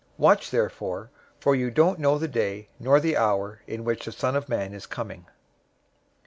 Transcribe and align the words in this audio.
025:013 0.01 0.07
Watch 0.17 0.49
therefore, 0.49 1.09
for 1.39 1.53
you 1.55 1.69
don't 1.69 1.99
know 1.99 2.17
the 2.17 2.27
day 2.27 2.69
nor 2.79 2.99
the 2.99 3.15
hour 3.15 3.61
in 3.67 3.83
which 3.83 4.05
the 4.05 4.11
Son 4.11 4.35
of 4.35 4.49
Man 4.49 4.73
is 4.73 4.87
coming. 4.87 5.27